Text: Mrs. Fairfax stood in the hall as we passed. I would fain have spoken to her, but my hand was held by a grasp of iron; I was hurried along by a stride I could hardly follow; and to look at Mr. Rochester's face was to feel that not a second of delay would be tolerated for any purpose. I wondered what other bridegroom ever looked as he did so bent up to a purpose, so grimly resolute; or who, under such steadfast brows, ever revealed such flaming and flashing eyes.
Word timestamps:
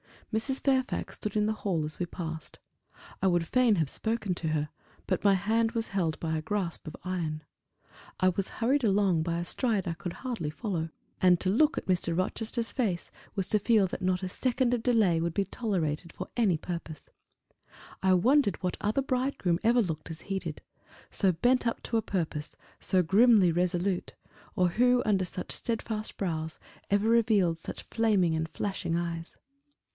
Mrs. 0.33 0.61
Fairfax 0.61 1.15
stood 1.17 1.35
in 1.35 1.45
the 1.45 1.53
hall 1.53 1.85
as 1.85 1.99
we 1.99 2.05
passed. 2.05 2.57
I 3.21 3.27
would 3.27 3.45
fain 3.45 3.75
have 3.75 3.89
spoken 3.89 4.33
to 4.35 4.47
her, 4.47 4.69
but 5.05 5.25
my 5.25 5.33
hand 5.35 5.73
was 5.73 5.89
held 5.89 6.17
by 6.19 6.37
a 6.37 6.41
grasp 6.41 6.87
of 6.87 6.95
iron; 7.03 7.43
I 8.19 8.29
was 8.29 8.47
hurried 8.47 8.83
along 8.83 9.23
by 9.23 9.37
a 9.39 9.45
stride 9.45 9.87
I 9.89 9.93
could 9.93 10.13
hardly 10.13 10.49
follow; 10.49 10.89
and 11.21 11.37
to 11.41 11.49
look 11.49 11.77
at 11.77 11.85
Mr. 11.85 12.17
Rochester's 12.17 12.71
face 12.71 13.11
was 13.35 13.47
to 13.49 13.59
feel 13.59 13.85
that 13.87 14.01
not 14.01 14.23
a 14.23 14.29
second 14.29 14.73
of 14.73 14.81
delay 14.81 15.19
would 15.19 15.33
be 15.33 15.43
tolerated 15.45 16.13
for 16.13 16.29
any 16.37 16.57
purpose. 16.57 17.09
I 18.01 18.13
wondered 18.13 18.63
what 18.63 18.77
other 18.81 19.01
bridegroom 19.03 19.59
ever 19.63 19.83
looked 19.83 20.09
as 20.09 20.21
he 20.21 20.39
did 20.39 20.63
so 21.11 21.31
bent 21.33 21.67
up 21.67 21.83
to 21.83 21.97
a 21.97 22.01
purpose, 22.01 22.55
so 22.79 23.03
grimly 23.03 23.51
resolute; 23.51 24.13
or 24.55 24.69
who, 24.69 25.03
under 25.05 25.25
such 25.25 25.51
steadfast 25.51 26.17
brows, 26.17 26.57
ever 26.89 27.09
revealed 27.09 27.59
such 27.59 27.83
flaming 27.83 28.33
and 28.33 28.49
flashing 28.49 28.95
eyes. 28.95 29.37